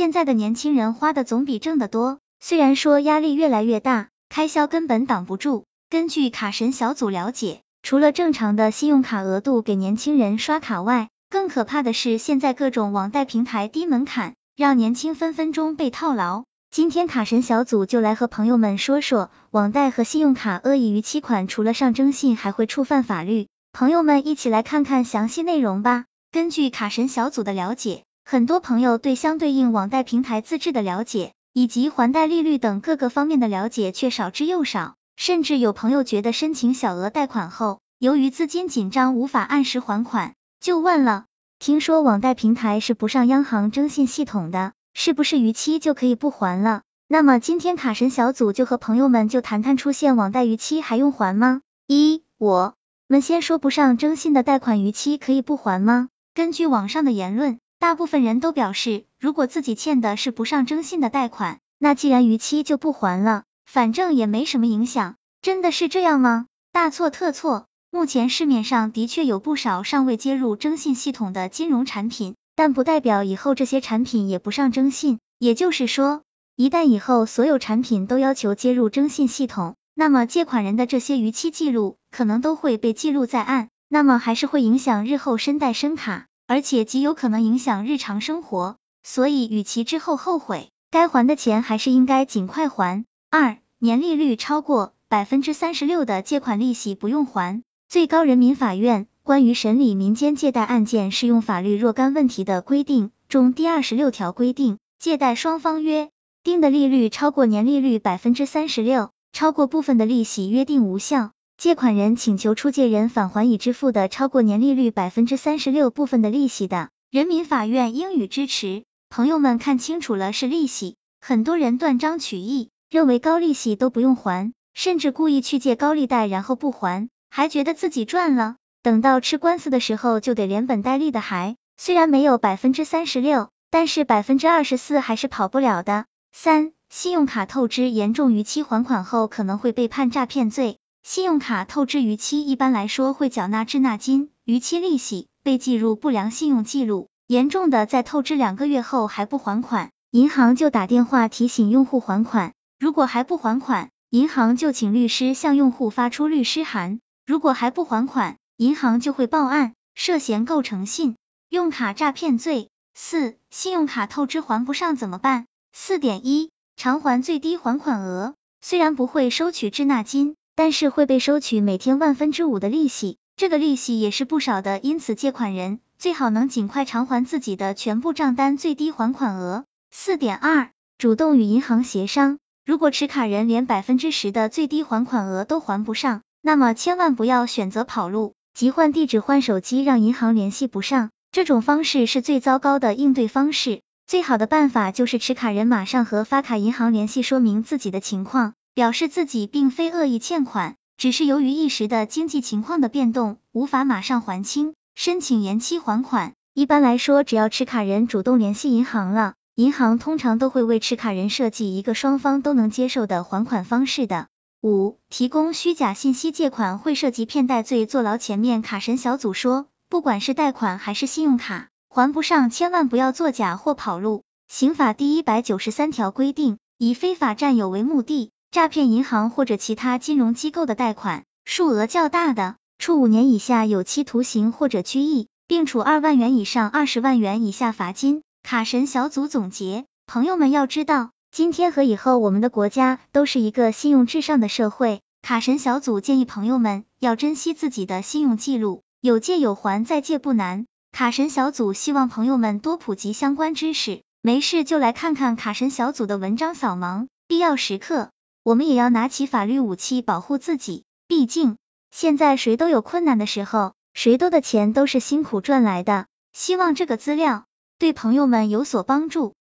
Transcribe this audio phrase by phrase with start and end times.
[0.00, 5.66] 现在的年轻人花的总比挣的多，虽然说压力越来越大，开销根本挡不住。
[5.90, 16.44] 根据卡神小组了解，除了正常的信用卡额度给年轻人刷卡外，更可怕的是现在各种网贷平台低门槛，让年轻分分钟被套牢。
[16.70, 23.48] 今天卡神小组就来和朋友们说说，网贷和信用卡恶意逾期款，除了上征信，还会触犯法律。
[23.74, 26.06] 朋友们一起来看看详细内容吧。
[26.32, 41.24] 根据卡神小组的了解，很多朋友对相对应网贷平台资质的了解，以及还贷利率等各个方面的了解却少之又少，甚至有朋友觉得申请小额贷款后，由于资金紧张无法按时还款，就问了：
[41.58, 44.74] 听说网贷平台是不上央行征信系统的？
[44.94, 46.82] 是不是逾期就可以不还了？
[47.08, 51.62] 那么今天卡神小组就和朋友们就谈谈出现网贷逾期还用还吗？
[51.88, 52.74] 一，我
[53.08, 56.10] 们先说不上征信的贷款逾期可以不还吗？
[56.32, 65.16] 根据网上的言论，大部分人都表示，如果自己欠的是不上征信的贷款，那既然逾期就不还了，反正也没什么影响。
[65.40, 66.44] 真的是这样吗？
[66.72, 67.64] 大错特错！
[67.90, 72.34] 目前市面上的确有不少尚未接入征信系统的金融产品。
[72.54, 76.20] 但不代表以后这些产品也不上征信，也就是说，
[76.56, 88.74] 一旦以后所有产品都要求接入征信系统，那么借款人的这些逾期记录可能都会被记录在案，那么还是会影响日后申贷申卡，而且极有可能影响日常生活。
[89.04, 93.04] 所以，与其之后后悔，该还的钱还是应该尽快还。
[93.30, 97.62] 二、年利率超过百分之三十六的借款利息不用还。
[97.88, 99.06] 最高人民法院。
[99.22, 106.10] 关于审理民间借贷案件适用法律若干问题的规定中第二十六条规定，借贷双方约
[106.42, 111.30] 定的利率超过年利率百分之三十六，超过部分的利息约定无效。
[111.60, 118.84] 借款人请求出借人返还已支付的超过年利率百分之三十六部分的利息的，人民法院应予支持。
[119.10, 120.96] 朋友们看清楚了，是利息。
[121.20, 128.56] 很多人断章取义，认为高利息都不用还，甚至故意去借高利贷然后不还，还觉得自己赚了。
[128.82, 136.06] 等到吃官司的时候，就得连本带利的还，虽然没有百分之三十六，但是百分之二十四还是跑不了的。
[136.32, 140.78] 三、信用卡透支严重逾期还款后，可能会被判诈骗罪。
[141.02, 147.08] 信用卡透支逾期，一般来说会缴纳滞纳金、逾期利息，被记入不良信用记录。
[147.26, 152.52] 严重的在透支两个月后还不还款，银行就打电话提醒用户还款。
[152.78, 157.00] 如果还不还款，银行就请律师向用户发出律师函。
[157.26, 161.16] 如果还不还款，银行就会报案，涉嫌构成信
[161.48, 162.68] 用卡诈骗罪。
[162.94, 165.46] 四、信用卡透支还不上怎么办？
[165.72, 179.64] 四点一，偿还最低还款额，虽然不会收取滞纳金，但是会被收取每天万分之五的利息，这个利息也是不少的，因此借款人最好能尽快偿还自己的全部账单最低还款额。
[179.90, 180.68] 四点二，
[180.98, 188.34] 主动与银行协商，如果持卡人连百分之十的最低还款额都还不上，那么千万不要选择跑路。
[188.52, 193.80] 即换地址、换手机，让银行联系不上，这种方式是最糟糕的应对方式。
[194.06, 206.32] 最好的办法就是持卡人马上和发卡银行联系，说明自己的情况，表示自己并非恶意欠款，只是由于一时的经济情况的变动，无法马上还清，申请延期还款。
[206.54, 214.28] 一般来说，只要持卡人主动联系银行了，银行通常都会为持卡人设计一个双方都能接受的还款方式的。
[214.62, 218.16] 五、提供虚假信息借款会涉及骗贷罪，坐牢。
[218.16, 224.22] 前面卡神小组说，不管是贷款还是信用卡，还不上千万不要作假或跑路。
[224.48, 238.22] 刑法第一百九十三条规定，以非法占有为目的，诈骗银行或者其他金融机构的贷款，数额较大的，处五年以下有期徒刑或者拘役，并处二万元以上二十万元以下罚金。
[238.42, 241.10] 卡神小组总结，朋友们要知道。
[241.30, 245.00] 今天和以后，我们的国家都是一个信用至上的社会。
[245.22, 250.66] 卡神小组建议朋友们要珍惜自己的信用记录，有借有还，再借不难。
[250.90, 257.06] 卡神小组希望朋友们多普及相关知识，没事就来看看卡神小组的文章扫盲。
[257.28, 258.10] 必要时刻，
[258.42, 260.84] 我们也要拿起法律武器保护自己。
[261.06, 261.56] 毕竟，
[261.90, 266.06] 现在谁都有困难的时候，谁多的钱都是辛苦赚来的。
[266.32, 267.44] 希望这个资料
[267.78, 269.34] 对朋友们有所帮助。